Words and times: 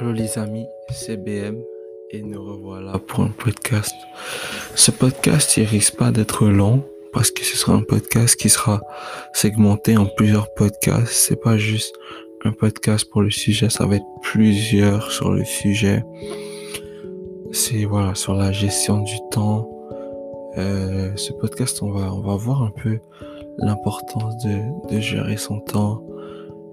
Hello 0.00 0.12
les 0.12 0.38
amis, 0.38 0.66
c'est 0.90 1.18
BM 1.18 1.62
et 2.10 2.22
nous 2.22 2.42
revoilà 2.42 2.98
pour 3.06 3.20
un 3.20 3.28
podcast. 3.28 3.94
Ce 4.74 4.90
podcast, 4.90 5.58
il 5.58 5.64
risque 5.64 5.96
pas 5.96 6.10
d'être 6.10 6.46
long 6.46 6.82
parce 7.12 7.30
que 7.30 7.44
ce 7.44 7.54
sera 7.54 7.74
un 7.74 7.82
podcast 7.82 8.34
qui 8.36 8.48
sera 8.48 8.80
segmenté 9.34 9.98
en 9.98 10.06
plusieurs 10.06 10.54
podcasts. 10.54 11.12
C'est 11.12 11.38
pas 11.38 11.58
juste 11.58 11.94
un 12.44 12.52
podcast 12.52 13.10
pour 13.10 13.20
le 13.20 13.30
sujet, 13.30 13.68
ça 13.68 13.84
va 13.84 13.96
être 13.96 14.06
plusieurs 14.22 15.12
sur 15.12 15.32
le 15.32 15.44
sujet. 15.44 16.02
C'est 17.52 17.84
voilà 17.84 18.14
sur 18.14 18.32
la 18.32 18.52
gestion 18.52 19.02
du 19.02 19.16
temps. 19.30 19.68
Euh, 20.56 21.14
ce 21.16 21.34
podcast, 21.34 21.82
on 21.82 21.90
va 21.90 22.10
on 22.14 22.22
va 22.22 22.36
voir 22.36 22.62
un 22.62 22.72
peu 22.82 22.98
l'importance 23.58 24.38
de, 24.44 24.94
de 24.94 24.98
gérer 24.98 25.36
son 25.36 25.60
temps. 25.60 26.02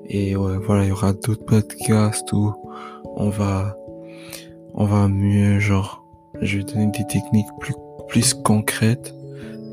Et 0.09 0.35
voilà, 0.35 0.83
il 0.83 0.89
y 0.89 0.91
aura 0.91 1.13
d'autres 1.13 1.45
podcasts 1.45 2.31
où 2.33 2.53
on 3.15 3.29
va, 3.29 3.77
on 4.73 4.85
va 4.85 5.07
mieux, 5.07 5.59
genre, 5.59 6.05
je 6.41 6.57
vais 6.57 6.63
donner 6.63 6.87
des 6.87 7.05
techniques 7.07 7.47
plus, 7.59 7.73
plus 8.07 8.33
concrètes 8.33 9.13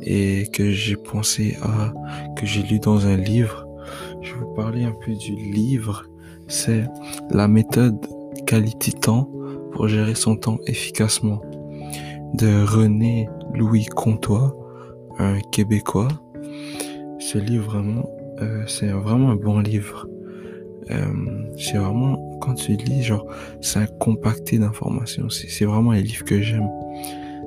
et 0.03 0.47
que 0.53 0.71
j'ai 0.71 0.97
pensé 0.97 1.57
à, 1.63 1.93
que 2.37 2.47
j'ai 2.47 2.63
lu 2.63 2.79
dans 2.79 3.07
un 3.07 3.17
livre. 3.17 3.67
Je 4.23 4.35
vais 4.35 4.41
vous 4.41 4.55
parler 4.55 4.85
un 4.85 4.93
peu 4.93 5.13
du 5.15 5.35
livre. 5.35 6.05
C'est 6.49 6.85
la 7.31 7.49
méthode 7.49 7.99
qualité 8.47 8.93
temps 8.93 9.31
pour 9.73 9.89
gérer 9.89 10.15
son 10.15 10.37
temps 10.37 10.59
efficacement 10.67 11.41
de 12.35 12.65
René 12.65 13.29
Louis 13.55 13.87
Comtois, 13.87 14.57
un 15.19 15.41
Québécois. 15.53 16.09
Ce 17.19 17.39
livre 17.39 17.67
vraiment, 17.67 18.09
euh, 18.43 18.65
c'est 18.67 18.89
vraiment 18.89 19.31
un 19.31 19.37
bon 19.37 19.61
livre. 19.61 20.07
Euh, 20.91 21.53
c'est 21.57 21.79
vraiment, 21.79 22.39
quand 22.41 22.55
tu 22.55 22.73
lis, 22.73 23.03
genre, 23.03 23.27
c'est 23.61 23.79
un 23.79 23.87
compacté 23.87 24.59
d'informations. 24.59 25.29
C'est 25.31 25.65
vraiment 25.65 25.93
les 25.93 26.03
livres 26.03 26.25
que 26.25 26.41
j'aime. 26.41 26.69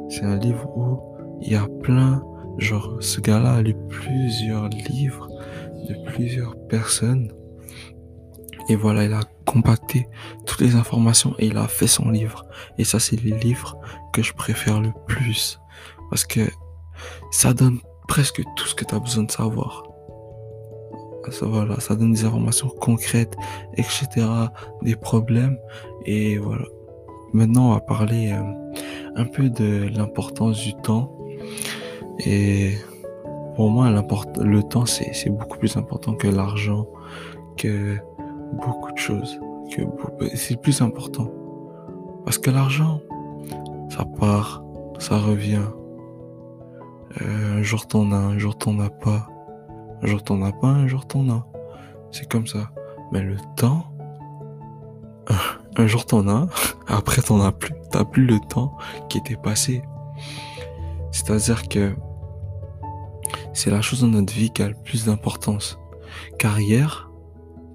C'est 0.10 0.24
un 0.24 0.38
livre 0.38 0.68
où 0.76 1.00
il 1.42 1.52
y 1.52 1.56
a 1.56 1.68
plein, 1.84 2.24
genre, 2.58 2.98
ce 3.00 3.22
gars-là 3.22 3.56
a 3.56 3.62
lu 3.62 3.76
plusieurs 3.90 4.70
livres 4.70 5.28
de 5.88 5.96
plusieurs 6.12 6.56
personnes. 6.68 7.32
Et 8.70 8.76
voilà, 8.76 9.06
il 9.06 9.14
a 9.14 9.22
compacté 9.46 10.08
toutes 10.46 10.60
les 10.60 10.76
informations 10.76 11.34
et 11.40 11.48
il 11.48 11.58
a 11.58 11.68
fait 11.68 11.88
son 11.88 12.10
livre. 12.10 12.46
Et 12.78 12.84
ça, 12.84 13.00
c'est 13.00 13.22
les 13.24 13.38
livres 13.38 13.78
que 14.14 14.22
je 14.22 14.34
préfère 14.34 14.82
le 14.82 14.92
plus. 15.08 15.60
Parce 16.10 16.26
que 16.26 16.42
ça 17.32 17.54
donne 17.54 17.80
presque 18.08 18.42
tout 18.56 18.66
ce 18.66 18.76
que 18.76 18.84
tu 18.84 18.96
as 18.96 19.00
besoin 19.00 19.24
de 19.24 19.32
savoir 19.32 19.87
ça, 21.32 21.46
voilà, 21.46 21.80
ça 21.80 21.96
donne 21.96 22.14
des 22.14 22.26
informations 22.26 22.70
concrètes, 22.70 23.36
etc., 23.76 24.28
des 24.82 24.96
problèmes. 24.96 25.58
Et 26.06 26.38
voilà. 26.38 26.66
Maintenant, 27.34 27.70
on 27.70 27.74
va 27.74 27.82
parler 27.82 28.32
euh, 28.32 28.42
un 29.16 29.26
peu 29.26 29.50
de 29.50 29.90
l'importance 29.96 30.60
du 30.60 30.74
temps. 30.74 31.14
Et 32.26 32.74
pour 33.56 33.70
moi, 33.70 33.90
le 33.90 34.64
temps, 34.64 34.86
c'est 34.86 35.30
beaucoup 35.30 35.58
plus 35.58 35.76
important 35.78 36.14
que 36.14 36.28
l'argent, 36.28 36.88
que 37.58 37.98
beaucoup 38.54 38.92
de 38.92 38.98
choses. 38.98 39.40
Que 39.76 39.82
c'est 40.36 40.62
plus 40.62 40.82
important. 40.82 41.30
Parce 42.24 42.38
que 42.38 42.50
l'argent, 42.50 43.02
ça 43.90 44.06
part, 44.06 44.64
ça 45.00 45.18
revient. 45.18 45.68
Euh, 47.22 47.60
un 47.60 47.62
jour 47.64 47.88
t'en 47.88 48.12
as, 48.12 48.18
un 48.18 48.38
jour 48.38 48.58
t'en 48.58 48.80
as 48.80 48.90
pas. 48.90 49.28
Un 50.02 50.08
jour 50.08 50.24
t'en 50.24 50.42
as 50.44 50.52
pas, 50.52 50.68
un 50.68 50.88
jour 50.88 51.08
t'en 51.08 51.30
as. 51.30 51.46
C'est 52.12 52.30
comme 52.30 52.48
ça. 52.48 52.72
Mais 53.12 53.22
le 53.22 53.38
temps, 53.56 53.92
un 55.78 55.88
jour 55.88 56.06
t'en 56.06 56.28
as, 56.28 56.48
après 56.88 57.22
t'en 57.22 57.42
as 57.42 57.52
plus. 57.52 57.74
T'as 57.92 58.04
plus 58.04 58.26
le 58.26 58.40
temps 58.40 58.78
qui 59.10 59.18
était 59.18 59.38
passé. 59.38 59.82
C'est-à-dire 61.12 61.68
que 61.70 61.96
c'est 63.54 63.72
la 63.72 63.82
chose 63.82 64.02
dans 64.02 64.08
notre 64.08 64.34
vie 64.34 64.52
qui 64.52 64.62
a 64.62 64.68
le 64.68 64.76
plus 64.76 65.06
d'importance. 65.06 65.80
Car 66.38 66.60
hier, 66.60 67.10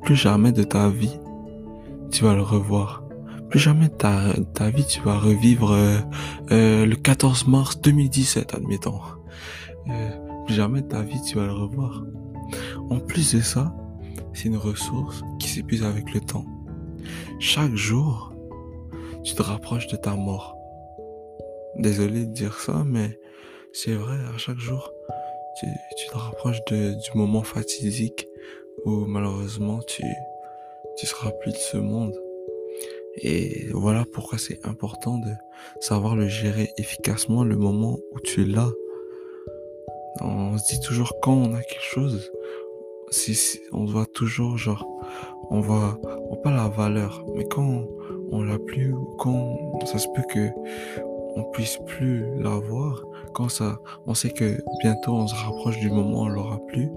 plus 0.03 0.16
jamais 0.16 0.53
de 0.53 0.62
ta 0.62 0.88
vie, 0.88 1.19
tu 2.11 2.25
vas 2.25 2.34
le 2.34 2.43
revoir. 2.43 3.03
Plus 3.50 3.59
jamais 3.59 3.88
de 3.88 3.94
ta, 3.94 4.71
vie, 4.71 4.87
tu 4.87 5.00
vas 5.00 5.19
revivre 5.19 5.72
euh, 5.72 5.99
euh, 6.53 6.87
le 6.87 6.97
14 6.97 7.49
mars 7.49 7.81
2017, 7.81 8.55
admettons. 8.55 9.00
Euh, 9.88 10.11
jamais 10.48 10.82
ta 10.82 11.03
vie, 11.03 11.20
tu 11.22 11.36
vas 11.36 11.47
le 11.47 11.53
revoir. 11.53 12.04
En 12.91 12.98
plus 12.98 13.34
de 13.34 13.41
ça, 13.41 13.75
c'est 14.32 14.44
une 14.44 14.56
ressource 14.56 15.22
qui 15.38 15.48
s'épuise 15.48 15.84
avec 15.84 16.12
le 16.14 16.20
temps. 16.20 16.44
Chaque 17.38 17.75
jour, 17.75 18.32
tu 19.25 19.34
te 19.34 19.42
rapproches 19.42 19.86
de 19.88 19.97
ta 19.97 20.14
mort. 20.14 20.56
Désolé 21.76 22.26
de 22.26 22.32
dire 22.32 22.58
ça, 22.58 22.82
mais 22.86 23.19
c'est 23.72 23.94
vrai, 23.94 24.16
à 24.34 24.38
chaque 24.38 24.58
jour, 24.58 24.92
tu, 25.58 25.66
te 26.08 26.16
rapproches 26.16 26.62
du 26.66 27.10
moment 27.14 27.42
fatidique 27.42 28.28
où 28.84 29.06
malheureusement 29.06 29.81
tu, 29.86 30.02
tu 30.97 31.06
seras 31.06 31.31
plus 31.31 31.52
de 31.52 31.56
ce 31.56 31.76
monde. 31.76 32.14
Et 33.16 33.69
voilà 33.72 34.04
pourquoi 34.12 34.38
c'est 34.38 34.64
important 34.66 35.19
de 35.19 35.31
savoir 35.81 36.16
le 36.16 36.28
gérer 36.28 36.70
efficacement 36.78 37.44
le 37.44 37.56
moment 37.56 37.98
où 38.12 38.20
tu 38.20 38.42
es 38.42 38.47
là. 38.47 38.70
On 40.21 40.59
se 40.59 40.75
dit 40.75 40.81
toujours 40.81 41.15
quand 41.23 41.34
on 41.34 41.55
a 41.55 41.62
quelque 41.62 41.83
chose, 41.83 42.31
si, 43.11 43.61
on 43.73 43.84
voit 43.84 44.06
toujours 44.06 44.56
genre, 44.59 44.87
on 45.50 45.61
voit, 45.61 45.99
on 46.31 46.37
pas 46.37 46.50
la 46.50 46.69
valeur, 46.69 47.25
mais 47.34 47.45
quand 47.45 47.84
on, 48.31 48.43
l'a 48.43 48.59
plus, 48.59 48.95
quand 49.19 49.59
ça 49.84 49.99
se 49.99 50.09
peut 50.15 50.23
que 50.28 50.49
on 51.34 51.45
puisse 51.53 51.78
plus 51.87 52.25
l'avoir, 52.41 53.03
quand 53.34 53.49
ça, 53.49 53.78
on 54.06 54.15
sait 54.15 54.31
que 54.31 54.59
bientôt 54.81 55.12
on 55.12 55.27
se 55.27 55.34
rapproche 55.34 55.78
du 55.78 55.91
moment 55.91 56.23
où 56.23 56.25
on 56.25 56.29
l'aura 56.29 56.59
plus, 56.67 56.91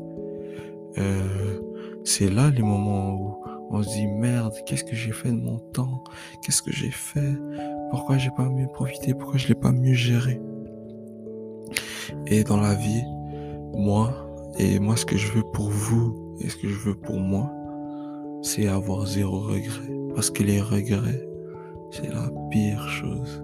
euh, 0.97 1.59
c'est 2.03 2.29
là 2.29 2.49
les 2.49 2.61
moments 2.61 3.13
où 3.13 3.43
on 3.71 3.81
se 3.81 3.89
dit 3.89 4.07
merde, 4.07 4.53
qu'est-ce 4.65 4.83
que 4.83 4.95
j'ai 4.95 5.11
fait 5.11 5.31
de 5.31 5.39
mon 5.39 5.59
temps, 5.59 6.03
qu'est-ce 6.43 6.61
que 6.61 6.71
j'ai 6.71 6.91
fait, 6.91 7.33
pourquoi 7.91 8.17
j'ai 8.17 8.31
pas 8.31 8.47
mieux 8.49 8.67
profité, 8.67 9.13
pourquoi 9.13 9.37
je 9.37 9.47
l'ai 9.47 9.55
pas 9.55 9.71
mieux 9.71 9.93
géré? 9.93 10.39
Et 12.27 12.43
dans 12.43 12.59
la 12.59 12.73
vie, 12.73 13.03
moi, 13.73 14.11
et 14.57 14.79
moi 14.79 14.95
ce 14.95 15.05
que 15.05 15.17
je 15.17 15.31
veux 15.31 15.43
pour 15.53 15.69
vous 15.69 16.37
et 16.41 16.49
ce 16.49 16.57
que 16.57 16.67
je 16.67 16.79
veux 16.79 16.95
pour 16.95 17.17
moi, 17.17 17.51
c'est 18.41 18.67
avoir 18.67 19.05
zéro 19.05 19.39
regret. 19.39 19.91
Parce 20.15 20.29
que 20.29 20.43
les 20.43 20.61
regrets, 20.61 21.27
c'est 21.91 22.09
la 22.09 22.29
pire 22.51 22.87
chose. 22.89 23.43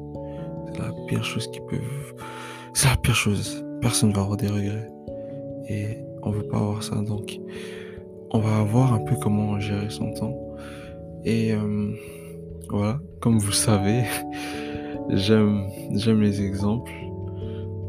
C'est 0.67 0.79
la 0.79 0.91
pire 1.07 1.23
chose 1.23 1.47
qui 1.51 1.59
peut... 1.69 1.79
C'est 2.73 2.89
la 2.89 2.97
pire 2.97 3.15
chose. 3.15 3.65
Personne 3.81 4.09
ne 4.09 4.15
va 4.15 4.21
avoir 4.21 4.37
des 4.37 4.47
regrets. 4.47 4.89
Et 5.67 5.97
on 6.23 6.31
veut 6.31 6.47
pas 6.47 6.57
avoir 6.57 6.83
ça. 6.83 6.95
Donc, 6.95 7.39
on 8.31 8.39
va 8.39 8.63
voir 8.63 8.93
un 8.93 8.99
peu 8.99 9.15
comment 9.21 9.59
gérer 9.59 9.89
son 9.89 10.13
temps. 10.13 10.37
Et 11.25 11.53
euh, 11.53 11.91
voilà, 12.69 12.99
comme 13.19 13.37
vous 13.37 13.51
savez, 13.51 14.03
j'aime 15.09 15.67
j'aime 15.93 16.21
les 16.21 16.41
exemples 16.41 16.91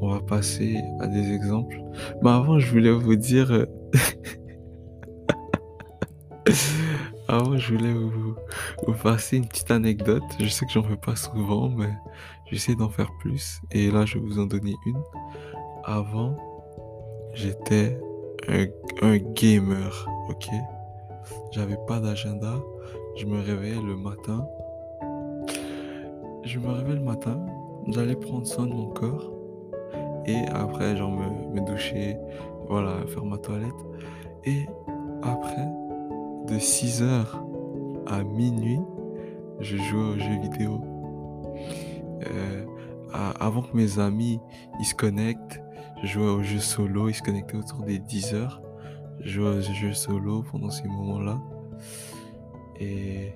on 0.02 0.08
va 0.08 0.20
passer 0.20 0.76
à 1.00 1.06
des 1.06 1.32
exemples. 1.32 1.80
Mais 2.22 2.30
avant, 2.30 2.58
je 2.58 2.70
voulais 2.70 2.90
vous 2.90 3.14
dire. 3.14 3.52
Euh, 3.52 3.66
avant, 7.28 7.56
je 7.56 7.74
voulais 7.74 7.92
vous, 7.94 8.34
passer 9.02 9.36
une 9.36 9.46
petite 9.46 9.70
anecdote. 9.70 10.24
Je 10.40 10.48
sais 10.48 10.66
que 10.66 10.72
j'en 10.72 10.82
fais 10.82 10.96
pas 10.96 11.14
souvent, 11.14 11.68
mais 11.68 11.90
j'essaie 12.50 12.74
d'en 12.74 12.88
faire 12.88 13.12
plus. 13.20 13.60
Et 13.70 13.92
là, 13.92 14.04
je 14.04 14.18
vais 14.18 14.24
vous 14.24 14.40
en 14.40 14.46
donner 14.46 14.74
une. 14.86 15.00
Avant, 15.84 16.36
j'étais 17.32 17.96
un, 18.48 18.66
un 19.02 19.18
gamer, 19.18 20.08
ok? 20.28 20.48
J'avais 21.52 21.78
pas 21.86 22.00
d'agenda. 22.00 22.56
Je 23.16 23.24
me 23.26 23.40
réveillais 23.40 23.80
le 23.80 23.96
matin. 23.96 24.44
Je 26.44 26.58
me 26.58 26.72
réveillais 26.72 26.96
le 26.96 27.04
matin. 27.04 27.38
J'allais 27.86 28.16
prendre 28.16 28.48
soin 28.48 28.66
de 28.66 28.72
mon 28.72 28.88
corps 28.88 29.41
et 30.26 30.46
après, 30.48 30.96
genre, 30.96 31.10
me, 31.10 31.54
me 31.54 31.66
doucher, 31.66 32.16
voilà, 32.68 33.06
faire 33.06 33.24
ma 33.24 33.38
toilette. 33.38 33.70
Et 34.44 34.66
après, 35.22 35.68
de 36.46 36.58
6h 36.58 37.26
à 38.06 38.24
minuit, 38.24 38.80
je 39.60 39.76
jouais 39.76 40.14
aux 40.14 40.18
jeux 40.18 40.40
vidéo. 40.40 40.80
Euh, 42.26 42.64
avant 43.40 43.62
que 43.62 43.76
mes 43.76 43.98
amis 43.98 44.40
ils 44.80 44.84
se 44.84 44.94
connectent, 44.94 45.60
je 46.02 46.08
jouais 46.08 46.28
aux 46.28 46.42
jeux 46.42 46.58
solo, 46.58 47.08
ils 47.08 47.14
se 47.14 47.22
connectaient 47.22 47.56
autour 47.56 47.84
des 47.84 47.98
10 47.98 48.34
h 48.34 48.48
Je 49.20 49.30
jouais 49.30 49.58
aux 49.58 49.60
jeux 49.60 49.92
solo 49.92 50.42
pendant 50.50 50.70
ces 50.70 50.88
moments-là. 50.88 51.40
Et 52.80 53.32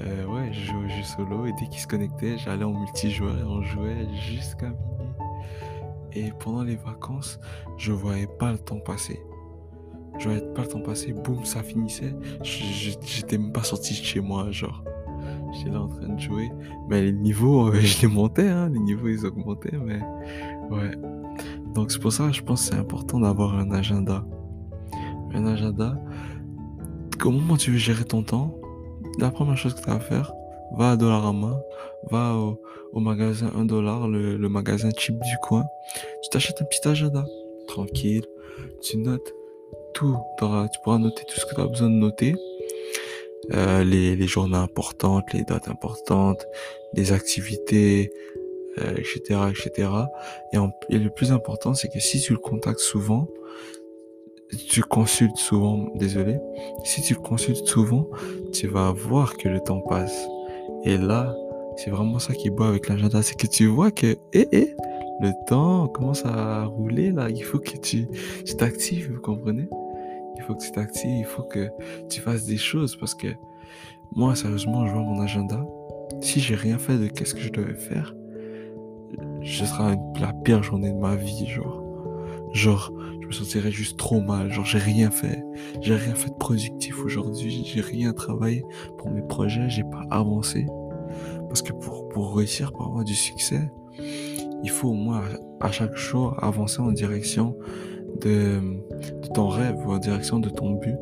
euh, 0.00 0.24
ouais, 0.26 0.52
je 0.52 0.60
jouais 0.66 0.84
aux 0.84 0.88
jeux 0.88 1.02
solo 1.02 1.46
et 1.46 1.52
dès 1.60 1.66
qu'ils 1.66 1.80
se 1.80 1.86
connectaient, 1.86 2.38
j'allais 2.38 2.64
en 2.64 2.72
multijoueur 2.72 3.38
et 3.38 3.44
on 3.44 3.62
jouait 3.62 4.08
jusqu'à 4.14 4.68
minuit. 4.68 4.99
Et 6.14 6.32
pendant 6.38 6.62
les 6.62 6.76
vacances, 6.76 7.38
je 7.76 7.92
voyais 7.92 8.28
pas 8.38 8.52
le 8.52 8.58
temps 8.58 8.80
passer. 8.80 9.20
Je 10.18 10.28
voyais 10.28 10.44
pas 10.54 10.62
le 10.62 10.68
temps 10.68 10.80
passer, 10.80 11.12
boum, 11.12 11.44
ça 11.44 11.62
finissait. 11.62 12.14
J'étais 12.42 13.38
même 13.38 13.52
pas 13.52 13.62
sorti 13.62 13.98
de 13.98 14.04
chez 14.04 14.20
moi, 14.20 14.50
genre. 14.50 14.84
J'étais 15.52 15.70
là 15.70 15.82
en 15.82 15.88
train 15.88 16.08
de 16.08 16.20
jouer. 16.20 16.50
Mais 16.88 17.02
les 17.02 17.12
niveaux, 17.12 17.68
euh, 17.68 17.74
je 17.80 18.02
les 18.02 18.08
montais, 18.08 18.48
hein, 18.48 18.68
les 18.68 18.80
niveaux 18.80 19.08
ils 19.08 19.24
augmentaient, 19.26 19.78
mais 19.78 20.00
ouais. 20.70 20.92
Donc 21.74 21.90
c'est 21.92 22.00
pour 22.00 22.12
ça 22.12 22.30
je 22.32 22.42
pense 22.42 22.62
que 22.62 22.74
c'est 22.74 22.80
important 22.80 23.20
d'avoir 23.20 23.54
un 23.56 23.70
agenda. 23.70 24.24
Un 25.32 25.46
agenda. 25.46 25.96
Comment 27.18 27.56
tu 27.56 27.70
veux 27.70 27.78
gérer 27.78 28.04
ton 28.04 28.22
temps? 28.22 28.56
La 29.18 29.30
première 29.30 29.56
chose 29.56 29.74
que 29.74 29.82
tu 29.82 29.90
as 29.90 29.94
à 29.94 30.00
faire, 30.00 30.32
va 30.72 30.92
à 30.92 30.96
Dollarama, 30.96 31.60
va 32.10 32.34
au, 32.34 33.00
magasin 33.00 33.50
1 33.56 33.64
dollar, 33.64 34.08
le, 34.08 34.36
le 34.36 34.48
magasin 34.48 34.90
cheap 34.96 35.18
du 35.20 35.36
coin. 35.42 35.64
Tu 36.22 36.30
t'achètes 36.30 36.60
un 36.60 36.64
petit 36.64 36.86
agenda, 36.88 37.24
tranquille. 37.66 38.24
Tu 38.82 38.98
notes 38.98 39.32
tout. 39.94 40.16
Tu 40.38 40.78
pourras 40.82 40.98
noter 40.98 41.22
tout 41.28 41.38
ce 41.38 41.46
que 41.46 41.54
tu 41.54 41.60
as 41.60 41.66
besoin 41.66 41.88
de 41.88 41.94
noter. 41.94 42.34
Euh, 43.52 43.82
les, 43.84 44.16
les 44.16 44.26
journées 44.26 44.56
importantes, 44.56 45.32
les 45.32 45.42
dates 45.42 45.68
importantes, 45.68 46.46
les 46.92 47.12
activités, 47.12 48.12
etc., 48.76 49.20
euh, 49.30 49.48
etc. 49.50 49.88
Et, 50.52 50.58
et 50.94 50.98
le 50.98 51.10
plus 51.10 51.32
important, 51.32 51.74
c'est 51.74 51.88
que 51.88 51.98
si 51.98 52.20
tu 52.20 52.32
le 52.32 52.38
contactes 52.38 52.80
souvent, 52.80 53.28
tu 54.68 54.82
consultes 54.82 55.36
souvent, 55.36 55.88
désolé, 55.94 56.38
si 56.84 57.02
tu 57.02 57.14
le 57.14 57.20
consultes 57.20 57.66
souvent, 57.66 58.08
tu 58.52 58.66
vas 58.66 58.92
voir 58.92 59.36
que 59.36 59.48
le 59.48 59.60
temps 59.60 59.80
passe. 59.80 60.28
Et 60.84 60.96
là, 60.96 61.34
c'est 61.76 61.90
vraiment 61.90 62.18
ça 62.18 62.34
qui 62.34 62.48
est 62.48 62.50
beau 62.50 62.64
avec 62.64 62.88
l'agenda, 62.88 63.22
c'est 63.22 63.36
que 63.36 63.46
tu 63.46 63.66
vois 63.66 63.90
que, 63.90 64.16
eh, 64.32 64.48
eh, 64.52 64.74
le 65.20 65.32
temps 65.46 65.88
commence 65.88 66.24
à 66.24 66.64
rouler 66.64 67.10
là, 67.10 67.28
il 67.28 67.44
faut 67.44 67.58
que 67.58 67.76
tu 67.76 68.08
t'actives, 68.56 69.12
vous 69.12 69.20
comprenez? 69.20 69.68
Il 70.36 70.42
faut 70.42 70.54
que 70.54 70.62
tu 70.62 70.72
t'actives, 70.72 71.10
il 71.10 71.26
faut 71.26 71.42
que 71.42 71.68
tu 72.08 72.20
fasses 72.20 72.46
des 72.46 72.56
choses 72.56 72.96
parce 72.96 73.14
que 73.14 73.28
moi, 74.12 74.34
sérieusement, 74.34 74.86
je 74.86 74.92
vois 74.92 75.02
mon 75.02 75.20
agenda. 75.20 75.64
Si 76.20 76.40
j'ai 76.40 76.54
rien 76.54 76.78
fait 76.78 76.96
de 76.98 77.06
qu'est-ce 77.06 77.34
que 77.34 77.40
je 77.40 77.52
devais 77.52 77.74
faire, 77.74 78.14
ce 79.42 79.66
sera 79.66 79.94
la 80.20 80.32
pire 80.32 80.62
journée 80.62 80.90
de 80.90 80.98
ma 80.98 81.14
vie, 81.14 81.46
genre. 81.46 81.89
Genre, 82.52 82.92
je 83.20 83.26
me 83.26 83.32
sentirais 83.32 83.70
juste 83.70 83.96
trop 83.96 84.20
mal. 84.20 84.52
Genre, 84.52 84.64
j'ai 84.64 84.78
rien 84.78 85.10
fait. 85.10 85.42
J'ai 85.80 85.94
rien 85.94 86.14
fait 86.14 86.30
de 86.30 86.34
productif 86.34 86.98
aujourd'hui. 87.04 87.64
J'ai 87.64 87.80
rien 87.80 88.12
travaillé 88.12 88.64
pour 88.98 89.10
mes 89.10 89.22
projets. 89.22 89.68
J'ai 89.68 89.84
pas 89.84 90.02
avancé. 90.10 90.66
Parce 91.48 91.62
que 91.62 91.72
pour, 91.72 92.08
pour 92.08 92.36
réussir, 92.36 92.72
pour 92.72 92.86
avoir 92.86 93.04
du 93.04 93.14
succès, 93.14 93.70
il 94.62 94.70
faut 94.70 94.88
au 94.88 94.94
moins 94.94 95.22
à 95.60 95.70
chaque 95.70 95.96
jour 95.96 96.36
avancer 96.42 96.80
en 96.80 96.92
direction 96.92 97.56
de, 98.20 98.60
de 99.22 99.28
ton 99.34 99.48
rêve 99.48 99.76
ou 99.86 99.92
en 99.92 99.98
direction 99.98 100.38
de 100.38 100.48
ton 100.48 100.72
but. 100.72 100.96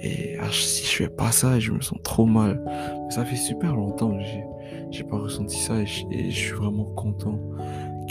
Et 0.00 0.36
ah, 0.40 0.48
si 0.50 0.84
je 0.84 1.04
fais 1.04 1.08
pas 1.08 1.30
ça, 1.30 1.60
je 1.60 1.70
me 1.70 1.80
sens 1.80 1.98
trop 2.02 2.26
mal. 2.26 2.60
Mais 2.66 3.10
ça 3.10 3.24
fait 3.24 3.36
super 3.36 3.76
longtemps 3.76 4.16
que 4.18 4.24
j'ai, 4.90 5.04
pas 5.04 5.18
ressenti 5.18 5.58
ça 5.58 5.80
et 5.80 5.86
je, 5.86 6.30
suis 6.30 6.52
vraiment 6.52 6.84
content 6.84 7.38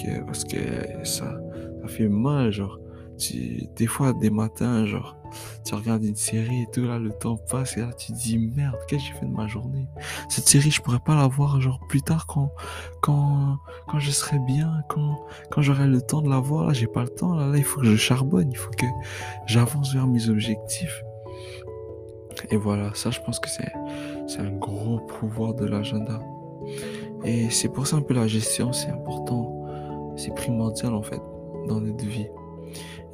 que, 0.01 0.23
parce 0.25 0.45
que 0.45 0.57
ça, 1.03 1.37
fait 1.87 2.09
mal, 2.09 2.51
genre 2.51 2.79
des 3.75 3.87
fois, 3.87 4.13
des 4.13 4.29
matins, 4.29 4.85
genre, 4.85 5.15
tu 5.63 5.75
regardes 5.75 6.03
une 6.03 6.15
série 6.15 6.63
et 6.63 6.67
tout, 6.71 6.85
là, 6.85 6.97
le 6.97 7.11
temps 7.11 7.37
passe 7.37 7.77
et 7.77 7.81
là, 7.81 7.93
tu 7.93 8.11
te 8.11 8.17
dis, 8.17 8.37
merde, 8.37 8.75
qu'est-ce 8.87 9.03
que 9.03 9.13
j'ai 9.13 9.19
fait 9.19 9.25
de 9.25 9.31
ma 9.31 9.47
journée? 9.47 9.87
Cette 10.29 10.47
série, 10.47 10.71
je 10.71 10.81
pourrais 10.81 10.99
pas 10.99 11.15
la 11.15 11.27
voir, 11.27 11.59
genre, 11.61 11.79
plus 11.87 12.01
tard 12.01 12.25
quand, 12.27 12.51
quand, 13.01 13.57
quand 13.87 13.99
je 13.99 14.11
serai 14.11 14.39
bien, 14.39 14.83
quand, 14.89 15.23
quand 15.51 15.61
j'aurai 15.61 15.87
le 15.87 16.01
temps 16.01 16.21
de 16.21 16.29
la 16.29 16.39
voir, 16.39 16.67
là, 16.67 16.73
j'ai 16.73 16.87
pas 16.87 17.03
le 17.03 17.09
temps, 17.09 17.35
là, 17.35 17.47
là, 17.47 17.57
il 17.57 17.63
faut 17.63 17.79
que 17.81 17.85
je 17.85 17.95
charbonne, 17.95 18.51
il 18.51 18.57
faut 18.57 18.71
que 18.71 18.87
j'avance 19.45 19.93
vers 19.93 20.07
mes 20.07 20.29
objectifs. 20.29 21.03
Et 22.49 22.57
voilà, 22.57 22.91
ça, 22.95 23.11
je 23.11 23.19
pense 23.19 23.39
que 23.39 23.49
c'est, 23.49 23.71
c'est 24.27 24.39
un 24.39 24.51
gros 24.51 24.99
pouvoir 24.99 25.53
de 25.53 25.65
l'agenda. 25.65 26.19
Et 27.23 27.49
c'est 27.49 27.69
pour 27.69 27.85
ça 27.85 27.97
un 27.97 28.01
peu 28.01 28.13
la 28.13 28.27
gestion, 28.27 28.73
c'est 28.73 28.89
important, 28.89 29.65
c'est 30.15 30.33
primordial, 30.33 30.95
en 30.95 31.03
fait, 31.03 31.21
dans 31.67 31.81
notre 31.81 32.05
vie. 32.05 32.27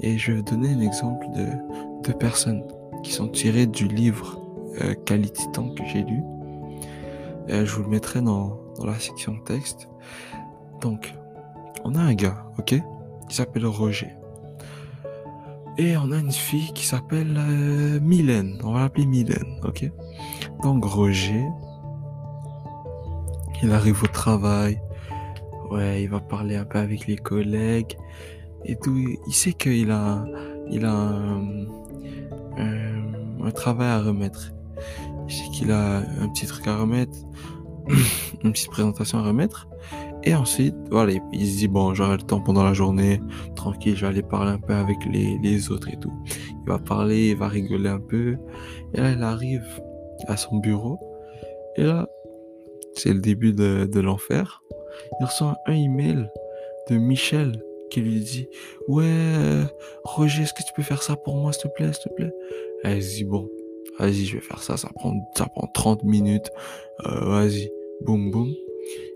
Et 0.02 0.18
je 0.18 0.32
vais 0.32 0.44
donner 0.44 0.70
un 0.70 0.82
exemple 0.82 1.26
de 1.36 1.48
deux 2.04 2.14
personnes 2.14 2.64
qui 3.04 3.12
sont 3.12 3.28
tirées 3.28 3.68
du 3.68 3.88
livre 3.88 4.40
euh, 4.82 4.94
Quality 5.06 5.52
Time 5.52 5.74
que 5.74 5.84
j'ai 5.86 6.04
lu. 6.04 6.22
Euh, 7.50 7.66
je 7.66 7.76
vous 7.76 7.84
le 7.84 7.90
mettrai 7.90 8.22
dans, 8.22 8.60
dans 8.78 8.86
la 8.86 9.00
section 9.00 9.38
texte. 9.46 9.88
Donc, 10.82 11.14
on 11.84 11.96
a 11.96 12.00
un 12.00 12.14
gars, 12.14 12.46
ok, 12.60 12.76
qui 13.28 13.36
s'appelle 13.36 13.66
Roger. 13.66 14.14
Et 15.78 15.96
on 15.96 16.12
a 16.12 16.18
une 16.18 16.32
fille 16.32 16.74
qui 16.74 16.86
s'appelle 16.86 17.36
euh, 17.38 18.00
Mylène. 18.00 18.60
On 18.64 18.74
va 18.74 18.82
l'appeler 18.82 19.06
Mylène, 19.06 19.60
ok? 19.64 19.92
Donc 20.64 20.84
Roger, 20.84 21.46
il 23.62 23.72
arrive 23.72 24.04
au 24.04 24.08
travail. 24.08 24.82
Ouais, 25.70 26.04
il 26.04 26.10
va 26.10 26.20
parler 26.20 26.56
un 26.56 26.66
peu 26.66 26.80
avec 26.80 27.06
les 27.08 27.18
collègues 27.18 27.96
et 28.66 28.76
tout. 28.76 28.98
Il 29.28 29.34
sait 29.34 29.54
qu'il 29.54 29.92
a, 29.92 30.26
il 30.70 30.86
a 30.86 30.94
un, 30.94 31.66
un, 32.58 33.52
travail 33.52 33.88
à 33.88 34.02
remettre. 34.02 34.52
Il 35.28 35.34
sait 35.34 35.50
qu'il 35.52 35.72
a 35.72 35.98
un 35.98 36.30
petit 36.30 36.46
truc 36.46 36.68
à 36.68 36.78
remettre, 36.78 37.18
une 38.44 38.52
petite 38.52 38.70
présentation 38.70 39.20
à 39.20 39.24
remettre. 39.24 39.68
Et 40.24 40.36
ensuite, 40.36 40.76
voilà, 40.92 41.14
il, 41.32 41.48
se 41.48 41.58
dit, 41.58 41.68
bon, 41.68 41.94
j'aurai 41.94 42.18
le 42.18 42.24
temps 42.24 42.42
pendant 42.42 42.64
la 42.64 42.74
journée, 42.74 43.22
tranquille, 43.56 43.96
je 43.96 44.02
vais 44.02 44.08
aller 44.08 44.22
parler 44.22 44.52
un 44.52 44.60
peu 44.60 44.74
avec 44.74 44.98
les, 45.10 45.38
les 45.42 45.72
autres 45.72 45.90
et 45.90 45.98
tout. 45.98 46.12
Il 46.26 46.68
va 46.68 46.80
parler, 46.80 47.30
il 47.30 47.38
va 47.38 47.48
rigoler 47.48 47.90
un 47.90 48.00
peu. 48.00 48.38
Et 48.94 48.98
là, 49.00 49.12
il 49.12 49.24
arrive 49.24 49.66
à 50.28 50.36
son 50.36 50.58
bureau. 50.58 51.00
Et 51.78 51.84
là, 51.84 52.08
c'est 52.94 53.14
le 53.14 53.20
début 53.20 53.54
de, 53.54 53.86
de 53.86 54.00
l'enfer. 54.02 54.62
Il 55.22 55.26
reçoit 55.26 55.56
un 55.68 55.74
email 55.74 56.28
de 56.90 56.98
Michel 56.98 57.64
qui 57.90 58.02
lui 58.02 58.20
dit 58.20 58.48
Ouais, 58.88 59.04
euh, 59.06 59.64
Roger, 60.04 60.44
est-ce 60.44 60.54
que 60.54 60.64
tu 60.64 60.74
peux 60.76 60.84
faire 60.84 61.04
ça 61.04 61.16
pour 61.16 61.36
moi, 61.36 61.54
s'il 61.54 61.64
te 61.64 61.76
plaît, 61.76 61.94
s'il 61.94 62.10
te 62.10 62.16
plaît? 62.16 62.32
Elle 62.84 63.02
se 63.02 63.16
dit 63.16 63.24
Bon, 63.24 63.50
vas-y, 64.00 64.26
je 64.26 64.36
vais 64.36 64.42
faire 64.42 64.62
ça, 64.62 64.78
ça 64.78 64.90
prend, 64.96 65.14
ça 65.36 65.46
prend 65.48 65.68
30 65.74 66.04
minutes, 66.04 66.50
euh, 67.06 67.26
vas-y, 67.26 67.72
boum, 68.02 68.32
boum. 68.32 68.54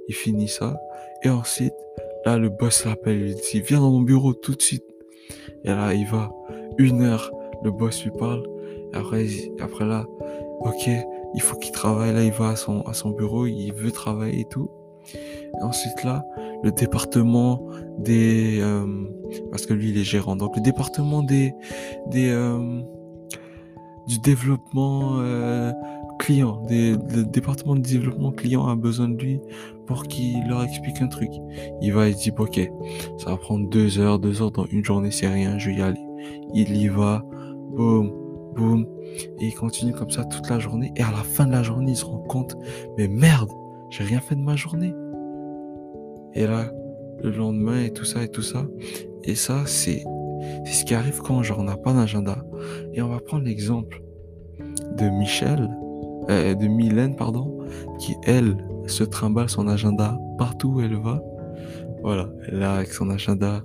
Il 0.08 0.16
finit 0.16 0.48
ça, 0.48 0.80
et 1.24 1.30
ensuite, 1.30 1.74
là, 2.26 2.38
le 2.38 2.50
boss 2.50 2.86
l'appelle, 2.86 3.18
il 3.18 3.26
lui 3.26 3.36
dit 3.36 3.62
Viens 3.62 3.80
dans 3.80 3.92
mon 3.92 4.02
bureau 4.02 4.34
tout 4.34 4.56
de 4.56 4.62
suite. 4.62 4.86
Et 5.64 5.70
là, 5.70 5.94
il 5.94 6.08
va, 6.08 6.32
une 6.78 7.02
heure, 7.02 7.32
le 7.64 7.72
boss 7.72 8.04
lui 8.04 8.12
parle, 8.18 8.44
et 8.94 8.98
après, 8.98 9.28
après 9.60 9.86
là, 9.86 10.06
ok, 10.62 10.90
il 11.34 11.42
faut 11.42 11.58
qu'il 11.58 11.72
travaille, 11.72 12.14
là, 12.14 12.24
il 12.24 12.32
va 12.32 12.50
à 12.50 12.56
son, 12.56 12.82
à 12.82 12.94
son 12.94 13.12
bureau, 13.12 13.46
il 13.46 13.72
veut 13.72 13.92
travailler 13.92 14.42
et 14.42 14.46
tout. 14.50 14.70
Et 15.14 15.64
ensuite 15.64 16.04
là, 16.04 16.26
le 16.64 16.72
département 16.72 17.68
des... 17.98 18.60
Euh, 18.62 18.86
parce 19.50 19.66
que 19.66 19.74
lui, 19.74 19.90
il 19.90 19.98
est 19.98 20.04
gérant. 20.04 20.36
Donc 20.36 20.56
le 20.56 20.62
département 20.62 21.24
des... 21.24 21.54
des 22.08 22.30
euh, 22.30 22.82
du 24.08 24.20
développement 24.20 25.20
euh, 25.20 25.72
client. 26.20 26.62
Des, 26.68 26.92
le 26.92 27.24
département 27.24 27.76
de 27.76 27.82
développement 27.82 28.32
client 28.32 28.68
a 28.68 28.76
besoin 28.76 29.10
de 29.10 29.22
lui 29.22 29.40
pour 29.86 30.04
qu'il 30.04 30.48
leur 30.48 30.64
explique 30.64 31.02
un 31.02 31.08
truc. 31.08 31.30
Il 31.82 31.94
va, 31.94 32.10
il 32.10 32.16
dit, 32.16 32.32
ok, 32.38 32.72
ça 33.18 33.32
va 33.32 33.38
prendre 33.38 33.70
deux 33.70 34.00
heures, 34.00 34.20
deux 34.20 34.42
heures 34.42 34.52
dans 34.52 34.66
une 34.66 34.84
journée, 34.84 35.12
c'est 35.12 35.28
rien, 35.28 35.58
je 35.58 35.70
vais 35.70 35.78
y 35.78 35.82
aller. 35.82 36.06
Il 36.54 36.76
y 36.76 36.88
va, 36.88 37.24
boum, 37.72 38.12
boum. 38.56 38.88
Et 39.40 39.48
il 39.48 39.56
continue 39.56 39.94
comme 39.94 40.12
ça 40.12 40.24
toute 40.26 40.50
la 40.50 40.60
journée. 40.60 40.92
Et 40.96 41.04
à 41.04 41.12
la 41.12 41.24
fin 41.24 41.46
de 41.46 41.52
la 41.52 41.64
journée, 41.64 41.92
il 41.92 41.98
se 41.98 42.06
rend 42.06 42.20
compte, 42.20 42.58
mais 42.98 43.08
merde, 43.08 43.50
j'ai 43.92 44.04
rien 44.04 44.20
fait 44.20 44.36
de 44.36 44.42
ma 44.42 44.56
journée. 44.56 44.96
Et 46.34 46.48
là, 46.48 46.72
le 47.22 47.30
lendemain 47.30 47.84
et 47.84 47.92
tout 47.92 48.06
ça 48.06 48.24
et 48.24 48.30
tout 48.30 48.42
ça. 48.42 48.66
Et 49.24 49.36
ça, 49.36 49.64
c'est, 49.66 50.04
ce 50.66 50.84
qui 50.86 50.96
arrive 50.96 51.22
quand 51.22 51.44
genre 51.44 51.60
on 51.60 51.64
n'a 51.64 51.78
pas 51.78 51.94
d'agenda. 51.94 52.44
Et 52.94 53.02
on 53.02 53.10
va 53.10 53.20
prendre 53.20 53.44
l'exemple 53.44 54.02
de 54.98 55.10
Michel, 55.10 55.70
euh, 56.30 56.56
de 56.56 56.68
Mylène, 56.68 57.16
pardon, 57.16 57.60
qui 58.00 58.16
elle 58.24 58.58
se 58.88 59.04
trimballe 59.04 59.50
son 59.50 59.68
agenda 59.68 60.18
partout 60.38 60.70
où 60.76 60.82
elle 60.82 60.96
va. 60.96 61.22
Voilà, 62.02 62.30
elle 62.48 62.64
a 62.64 62.76
avec 62.78 62.94
son 62.94 63.10
agenda 63.10 63.62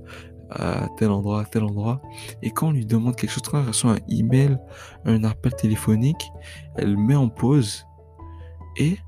à 0.50 0.88
tel 0.98 1.10
endroit, 1.10 1.42
à 1.42 1.44
tel 1.44 1.62
endroit. 1.64 2.02
Et 2.42 2.50
quand 2.50 2.68
on 2.68 2.72
lui 2.72 2.84
demande 2.84 3.16
quelque 3.16 3.30
chose, 3.30 3.42
quand 3.44 3.60
elle 3.60 3.68
reçoit 3.68 3.92
un 3.92 3.98
email, 4.08 4.58
un 5.04 5.24
appel 5.24 5.54
téléphonique, 5.54 6.30
elle 6.76 6.96
met 6.96 7.16
en 7.16 7.28
pause 7.28 7.86
et 8.76 8.98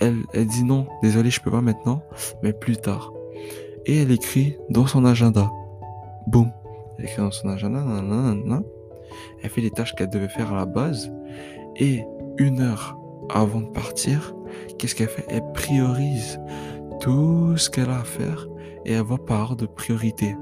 elle, 0.00 0.46
dit 0.46 0.64
non, 0.64 0.86
désolé, 1.02 1.30
je 1.30 1.40
peux 1.40 1.50
pas 1.50 1.60
maintenant, 1.60 2.02
mais 2.42 2.52
plus 2.52 2.76
tard. 2.76 3.12
Et 3.86 4.02
elle 4.02 4.10
écrit 4.10 4.56
dans 4.70 4.86
son 4.86 5.04
agenda. 5.04 5.50
Boum. 6.26 6.50
Elle 6.98 7.06
écrit 7.06 7.22
dans 7.22 7.30
son 7.30 7.48
agenda, 7.48 7.80
nanana, 7.80 8.62
Elle 9.42 9.50
fait 9.50 9.60
les 9.60 9.70
tâches 9.70 9.94
qu'elle 9.94 10.10
devait 10.10 10.28
faire 10.28 10.52
à 10.52 10.56
la 10.56 10.66
base. 10.66 11.12
Et 11.76 12.04
une 12.38 12.60
heure 12.60 12.98
avant 13.30 13.60
de 13.60 13.68
partir, 13.68 14.34
qu'est-ce 14.78 14.94
qu'elle 14.94 15.08
fait? 15.08 15.26
Elle 15.28 15.52
priorise 15.52 16.40
tout 17.00 17.56
ce 17.56 17.70
qu'elle 17.70 17.90
a 17.90 18.00
à 18.00 18.04
faire 18.04 18.46
et 18.84 18.92
elle 18.92 19.04
va 19.04 19.16
par 19.16 19.56
de 19.56 19.66
priorité. 19.66 20.36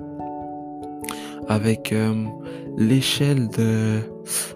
Avec 1.48 1.92
euh, 1.92 2.24
l'échelle 2.76 3.48
de... 3.48 4.00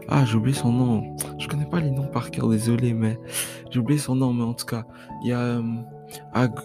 Ah, 0.08 0.24
j'ai 0.24 0.36
oublié 0.36 0.56
son 0.56 0.72
nom. 0.72 1.16
Je 1.38 1.46
connais 1.46 1.66
pas 1.66 1.80
les 1.80 1.90
noms 1.90 2.08
par 2.08 2.30
cœur, 2.30 2.48
désolé, 2.48 2.92
mais 2.92 3.18
J'ai 3.70 3.78
oublié 3.78 3.98
son 3.98 4.16
nom, 4.16 4.32
mais 4.32 4.44
en 4.44 4.54
tout 4.54 4.66
cas, 4.66 4.84
il 5.22 5.28
y 5.28 5.32
a, 5.32 5.38
euh, 5.38 5.62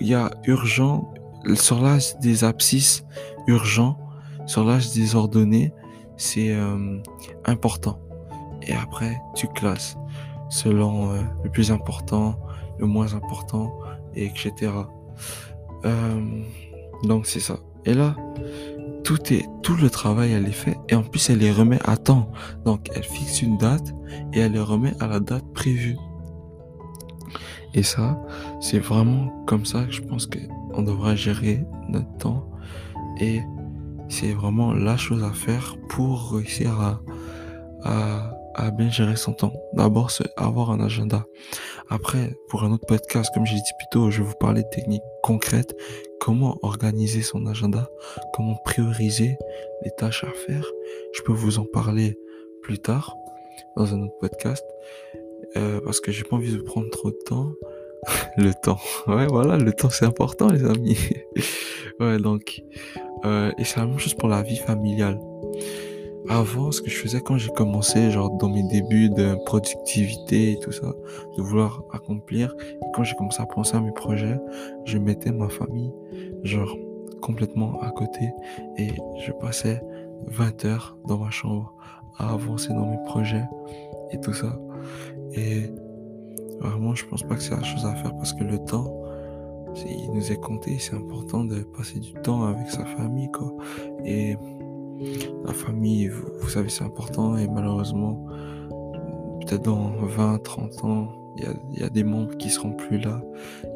il 0.02 0.08
y 0.08 0.14
a 0.14 0.32
urgent, 0.46 1.14
sur 1.54 1.82
l'âge 1.82 2.18
des 2.20 2.44
abscisses, 2.44 3.06
urgent, 3.48 3.98
sur 4.48 4.64
l'âge 4.64 4.92
des 4.94 5.16
ordonnées, 5.16 5.72
c'est 6.18 6.52
euh, 6.52 6.98
important. 7.46 8.00
Et 8.64 8.74
après, 8.74 9.22
tu 9.36 9.48
classes 9.48 9.98
selon 10.50 11.12
euh, 11.12 11.22
le 11.44 11.52
plus 11.52 11.72
important, 11.72 12.40
le 12.80 12.88
moins 12.88 13.14
important, 13.14 13.78
et 14.16 14.26
etc. 14.26 14.72
donc 17.04 17.28
c'est 17.28 17.40
ça. 17.40 17.60
Et 17.86 17.94
là, 17.94 18.16
tout 19.04 19.32
est, 19.32 19.46
tout 19.62 19.76
le 19.76 19.90
travail, 19.92 20.32
elle 20.32 20.48
est 20.48 20.52
fait. 20.52 20.78
Et 20.90 20.96
en 20.96 21.04
plus, 21.04 21.30
elle 21.30 21.38
les 21.38 21.52
remet 21.52 21.80
à 21.86 21.96
temps. 21.96 22.32
Donc, 22.66 22.90
elle 22.96 23.04
fixe 23.04 23.44
une 23.44 23.58
date 23.58 23.94
et 24.34 24.40
elle 24.40 24.54
les 24.54 24.60
remet 24.60 24.94
à 25.00 25.06
la 25.06 25.20
date 25.20 25.46
prévue. 25.54 25.98
Et 27.74 27.84
ça, 27.84 28.20
c'est 28.62 28.80
vraiment 28.80 29.44
comme 29.46 29.66
ça 29.66 29.84
que 29.84 29.92
je 29.92 30.02
pense 30.02 30.28
qu'on 30.28 30.82
devrait 30.82 31.18
gérer 31.18 31.66
notre 31.90 32.18
temps. 32.18 32.50
Et 33.20 33.42
c'est 34.10 34.34
vraiment 34.34 34.74
la 34.74 34.98
chose 34.98 35.24
à 35.24 35.32
faire 35.32 35.76
pour 35.90 36.34
réussir 36.34 37.00
à 37.84 38.72
bien 38.72 38.90
gérer 38.90 39.16
son 39.16 39.34
temps. 39.34 39.54
D'abord, 39.74 40.12
avoir 40.38 40.72
un 40.72 40.80
agenda. 40.80 41.26
Après, 41.90 42.36
pour 42.50 42.64
un 42.64 42.72
autre 42.72 42.86
podcast, 42.88 43.30
comme 43.34 43.46
j'ai 43.46 43.56
dit 43.56 43.62
plus 43.78 43.88
tôt, 43.92 44.10
je 44.10 44.22
vais 44.22 44.28
vous 44.28 44.36
parler 44.40 44.64
de 44.64 44.70
techniques 44.70 45.04
concrètes. 45.22 45.76
Comment 46.20 46.58
organiser 46.64 47.22
son 47.22 47.46
agenda, 47.46 47.90
comment 48.34 48.56
prioriser 48.66 49.38
les 49.84 49.92
tâches 49.98 50.24
à 50.24 50.32
faire. 50.48 50.66
Je 51.14 51.22
peux 51.22 51.34
vous 51.34 51.60
en 51.60 51.66
parler 51.66 52.18
plus 52.64 52.80
tard 52.80 53.16
dans 53.78 53.94
un 53.94 54.02
autre 54.02 54.18
podcast. 54.20 54.66
Euh, 55.58 55.80
parce 55.84 56.00
que 56.00 56.12
j'ai 56.12 56.24
pas 56.24 56.36
envie 56.36 56.52
de 56.52 56.62
prendre 56.62 56.90
trop 56.90 57.12
de 57.12 57.20
temps. 57.26 57.54
le 58.38 58.52
temps. 58.54 58.80
Ouais, 59.08 59.28
voilà, 59.28 59.58
le 59.58 59.74
temps 59.74 59.90
c'est 59.90 60.06
important, 60.06 60.50
les 60.50 60.64
amis. 60.66 60.98
ouais, 62.00 62.18
donc, 62.18 62.62
euh, 63.26 63.52
et 63.58 63.64
c'est 63.64 63.80
la 63.80 63.88
même 63.88 64.00
chose 64.00 64.14
pour 64.14 64.30
la 64.30 64.42
vie 64.42 64.58
familiale. 64.58 65.20
Avant, 66.28 66.72
ce 66.72 66.82
que 66.82 66.90
je 66.90 66.98
faisais 66.98 67.22
quand 67.22 67.38
j'ai 67.38 67.52
commencé, 67.52 68.10
genre 68.10 68.32
dans 68.32 68.50
mes 68.50 68.64
débuts 68.64 69.10
de 69.10 69.36
productivité 69.46 70.54
et 70.54 70.60
tout 70.60 70.72
ça, 70.72 70.92
de 71.38 71.42
vouloir 71.42 71.84
accomplir, 71.94 72.56
et 72.60 72.86
quand 72.96 73.04
j'ai 73.04 73.16
commencé 73.16 73.42
à 73.42 73.46
penser 73.46 73.76
à 73.76 73.80
mes 73.80 73.92
projets, 73.92 74.40
je 74.86 74.98
mettais 74.98 75.32
ma 75.32 75.50
famille, 75.50 75.92
genre, 76.44 76.76
complètement 77.22 77.80
à 77.82 77.92
côté, 77.92 78.32
et 78.78 78.90
je 79.24 79.32
passais 79.34 79.82
20 80.28 80.66
heures 80.66 80.98
dans 81.08 81.20
ma 81.20 81.30
chambre 81.30 81.76
à 82.18 82.34
avancer 82.34 82.70
dans 82.70 82.88
mes 82.88 83.04
projets 83.06 83.44
et 84.12 84.20
tout 84.20 84.34
ça. 84.34 84.58
Et 85.36 85.72
vraiment, 86.60 86.96
je 86.96 87.06
pense 87.06 87.24
pas 87.24 87.36
que 87.36 87.44
c'est 87.44 87.56
la 87.56 87.64
chose 87.64 87.86
à 87.86 87.96
faire 87.96 88.16
parce 88.16 88.34
que 88.34 88.44
le 88.44 88.60
temps, 88.60 89.02
il 89.86 90.12
nous 90.12 90.32
est 90.32 90.40
compté. 90.40 90.78
C'est 90.80 90.96
important 90.96 91.44
de 91.44 91.62
passer 91.78 92.00
du 92.00 92.14
temps 92.14 92.44
avec 92.44 92.70
sa 92.70 92.86
famille, 92.86 93.30
quoi. 93.32 93.54
Et 94.06 94.38
la 95.46 95.54
famille, 95.54 96.08
vous, 96.08 96.50
savez, 96.50 96.70
c'est 96.70 96.84
important. 96.84 97.38
Et 97.38 97.48
malheureusement, 97.48 98.26
peut-être 99.42 99.64
dans 99.64 99.92
20, 100.06 100.44
30 100.44 100.84
ans, 100.86 101.26
il 101.38 101.82
y, 101.82 101.84
a, 101.84 101.90
des 101.90 102.06
membres 102.06 102.38
qui 102.38 102.50
seront 102.50 102.72
plus 102.72 102.98
là. 102.98 103.22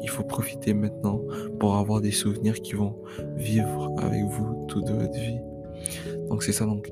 Il 0.02 0.08
faut 0.08 0.22
profiter 0.22 0.72
maintenant 0.72 1.20
pour 1.58 1.76
avoir 1.76 2.00
des 2.00 2.10
souvenirs 2.10 2.54
qui 2.54 2.72
vont 2.72 2.96
vivre 3.36 3.92
avec 3.98 4.24
vous 4.24 4.64
toute 4.66 4.88
votre 4.88 5.12
vie. 5.12 5.40
Donc 6.30 6.42
c'est 6.42 6.52
ça. 6.52 6.64
Donc, 6.64 6.90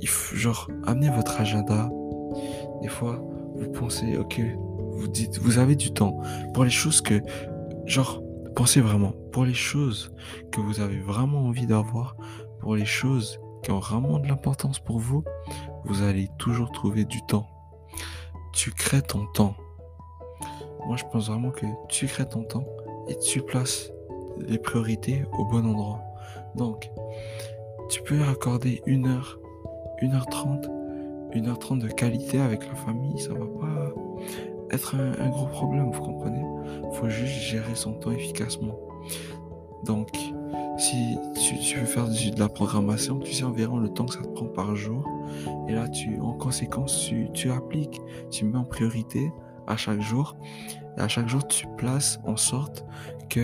il 0.00 0.08
faut, 0.08 0.34
genre, 0.34 0.70
amenez 0.86 1.10
votre 1.10 1.38
agenda. 1.38 1.90
Des 2.80 2.88
fois, 2.88 3.22
vous 3.56 3.70
pensez, 3.70 4.16
ok, 4.16 4.40
vous 4.92 5.08
dites, 5.08 5.38
vous 5.38 5.58
avez 5.58 5.76
du 5.76 5.92
temps 5.92 6.20
pour 6.54 6.64
les 6.64 6.70
choses 6.70 7.00
que, 7.00 7.20
genre, 7.84 8.22
pensez 8.54 8.80
vraiment, 8.80 9.12
pour 9.32 9.44
les 9.44 9.54
choses 9.54 10.12
que 10.50 10.60
vous 10.60 10.80
avez 10.80 10.98
vraiment 10.98 11.40
envie 11.46 11.66
d'avoir, 11.66 12.16
pour 12.60 12.74
les 12.74 12.86
choses 12.86 13.38
qui 13.62 13.70
ont 13.70 13.78
vraiment 13.78 14.18
de 14.18 14.28
l'importance 14.28 14.78
pour 14.78 14.98
vous, 14.98 15.24
vous 15.84 16.02
allez 16.02 16.28
toujours 16.38 16.72
trouver 16.72 17.04
du 17.04 17.20
temps. 17.26 17.46
Tu 18.52 18.70
crées 18.70 19.02
ton 19.02 19.26
temps. 19.34 19.54
Moi, 20.86 20.96
je 20.96 21.04
pense 21.12 21.28
vraiment 21.28 21.50
que 21.50 21.66
tu 21.88 22.06
crées 22.06 22.28
ton 22.28 22.44
temps 22.44 22.66
et 23.08 23.18
tu 23.18 23.42
places 23.42 23.90
les 24.38 24.58
priorités 24.58 25.24
au 25.38 25.44
bon 25.44 25.66
endroit. 25.66 26.00
Donc, 26.54 26.90
tu 27.88 28.02
peux 28.02 28.22
accorder 28.22 28.82
une 28.86 29.06
heure, 29.06 29.38
une 30.00 30.14
heure 30.14 30.26
trente 30.26 30.68
1h30 31.40 31.78
de 31.78 31.88
qualité 31.88 32.40
avec 32.40 32.66
la 32.66 32.74
famille, 32.74 33.18
ça 33.18 33.32
va 33.32 33.46
pas 33.46 33.94
être 34.70 34.96
un, 34.96 35.28
gros 35.28 35.46
problème, 35.46 35.90
vous 35.90 36.00
comprenez? 36.00 36.44
Faut 36.94 37.08
juste 37.08 37.40
gérer 37.40 37.74
son 37.74 37.92
temps 37.94 38.10
efficacement. 38.10 38.78
Donc, 39.84 40.08
si 40.78 41.16
tu, 41.62 41.78
veux 41.78 41.86
faire 41.86 42.08
de 42.08 42.38
la 42.38 42.48
programmation, 42.48 43.18
tu 43.18 43.32
sais 43.32 43.44
environ 43.44 43.78
le 43.78 43.88
temps 43.88 44.06
que 44.06 44.14
ça 44.14 44.22
te 44.22 44.28
prend 44.28 44.46
par 44.46 44.74
jour. 44.74 45.08
Et 45.68 45.72
là, 45.72 45.88
tu, 45.88 46.18
en 46.20 46.32
conséquence, 46.32 47.06
tu, 47.06 47.28
tu 47.32 47.50
appliques, 47.50 48.00
tu 48.30 48.44
mets 48.44 48.58
en 48.58 48.64
priorité 48.64 49.32
à 49.66 49.76
chaque 49.76 50.00
jour. 50.00 50.36
Et 50.98 51.00
à 51.00 51.08
chaque 51.08 51.28
jour, 51.28 51.46
tu 51.46 51.66
places 51.76 52.18
en 52.24 52.36
sorte 52.36 52.84
que 53.28 53.40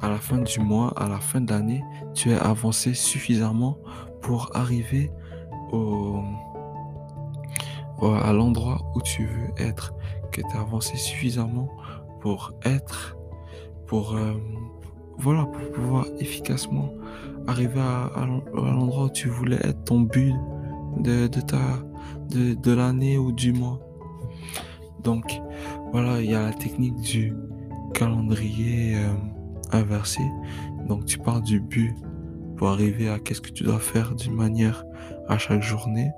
à 0.00 0.08
la 0.08 0.18
fin 0.18 0.38
du 0.38 0.60
mois, 0.60 0.92
à 0.96 1.08
la 1.08 1.18
fin 1.18 1.40
de 1.40 1.52
l'année, 1.52 1.84
tu 2.12 2.30
aies 2.30 2.38
avancé 2.38 2.92
suffisamment 2.92 3.78
pour 4.20 4.50
arriver 4.54 5.12
au, 5.70 6.22
à 8.02 8.32
l'endroit 8.32 8.80
où 8.94 9.00
tu 9.02 9.26
veux 9.26 9.50
être, 9.58 9.94
que 10.32 10.40
tu 10.40 10.56
as 10.56 10.60
avancé 10.60 10.96
suffisamment 10.96 11.68
pour 12.20 12.52
être, 12.64 13.16
pour, 13.86 14.14
euh, 14.14 14.34
voilà, 15.18 15.44
pour 15.46 15.72
pouvoir 15.72 16.06
efficacement 16.18 16.92
arriver 17.46 17.80
à, 17.80 18.26
l'endroit 18.54 19.04
où 19.04 19.10
tu 19.10 19.28
voulais 19.28 19.58
être, 19.62 19.84
ton 19.84 20.00
but 20.00 20.34
de, 20.98 21.28
de, 21.28 22.54
de 22.54 22.72
l'année 22.72 23.18
ou 23.18 23.32
du 23.32 23.52
mois. 23.52 23.80
Donc, 25.02 25.40
voilà, 25.92 26.20
il 26.20 26.30
y 26.30 26.34
a 26.34 26.42
la 26.42 26.52
technique 26.52 26.96
du 27.00 27.34
calendrier 27.92 28.96
euh, 28.96 29.12
inversé. 29.72 30.22
Donc, 30.86 31.06
tu 31.06 31.18
pars 31.18 31.42
du 31.42 31.60
but 31.60 31.94
arriver 32.68 33.08
à 33.08 33.18
qu'est-ce 33.18 33.40
que 33.40 33.50
tu 33.50 33.64
dois 33.64 33.78
faire 33.78 34.14
d'une 34.14 34.34
manière 34.34 34.84
à 35.28 35.38
chaque 35.38 35.62
journée. 35.62 36.10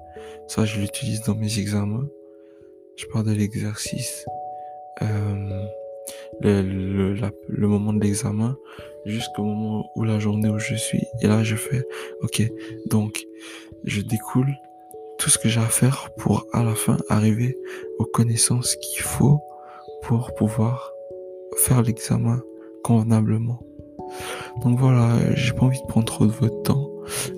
Ça, 0.49 0.65
je 0.65 0.81
l'utilise 0.81 1.23
dans 1.23 1.35
mes 1.35 1.59
examens. 1.59 2.07
Je 2.97 3.07
pars 3.07 3.25
de 3.25 3.33
l'exercice, 3.33 4.25
euh, 5.03 5.67
le, 6.41 7.15
le, 7.49 7.69
moment 7.69 7.93
de 7.93 8.01
l'examen, 8.01 8.57
jusqu'au 9.05 9.43
moment 9.43 9.91
où 9.97 10.05
la 10.05 10.19
journée 10.19 10.49
où 10.49 10.59
je 10.59 10.75
suis. 10.75 11.05
Et 11.21 11.27
là, 11.27 11.43
je 11.43 11.57
fais, 11.57 11.83
ok, 12.23 12.43
donc, 12.87 13.25
je 13.85 14.01
découle 14.01 14.55
tout 15.19 15.31
ce 15.31 15.39
que 15.39 15.49
j'ai 15.49 15.61
à 15.61 15.67
faire 15.67 16.11
pour 16.19 16.47
à 16.53 16.63
la 16.63 16.75
fin 16.75 16.99
arriver 17.09 17.57
aux 17.99 18.05
connaissances 18.05 18.77
qu'il 18.77 19.03
faut 19.03 19.41
pour 20.03 20.35
pouvoir 20.35 20.93
faire 21.57 21.83
l'examen 21.83 22.41
convenablement. 22.83 23.61
Donc 24.63 24.79
voilà, 24.79 25.35
j'ai 25.35 25.53
pas 25.53 25.67
envie 25.67 25.81
de 25.81 25.87
prendre 25.87 26.07
trop 26.07 26.27
de 26.27 26.33
votre 26.33 26.63
temps. 26.63 26.89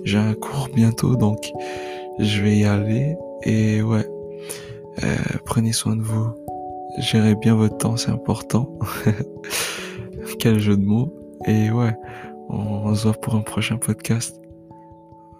J'ai 0.03 0.17
un 0.17 0.33
cours 0.33 0.69
bientôt, 0.73 1.15
donc 1.15 1.51
je 2.19 2.41
vais 2.41 2.57
y 2.57 2.65
aller. 2.65 3.15
Et 3.43 3.81
ouais, 3.81 4.07
euh, 5.03 5.15
prenez 5.45 5.73
soin 5.73 5.95
de 5.95 6.01
vous. 6.01 6.29
Gérez 6.99 7.35
bien 7.35 7.55
votre 7.55 7.77
temps, 7.77 7.97
c'est 7.97 8.11
important. 8.11 8.69
Quel 10.39 10.59
jeu 10.59 10.77
de 10.77 10.83
mots. 10.83 11.13
Et 11.45 11.69
ouais, 11.71 11.95
on 12.49 12.93
se 12.95 13.03
voit 13.03 13.13
pour 13.13 13.35
un 13.35 13.41
prochain 13.41 13.77
podcast. 13.77 14.39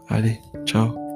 Allez, 0.10 0.40
ciao. 0.66 1.07